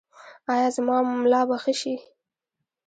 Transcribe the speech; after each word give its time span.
ایا 0.53 0.67
زما 0.75 0.97
ملا 1.21 1.41
به 1.49 1.57
ښه 1.63 1.73
شي؟ 1.79 1.95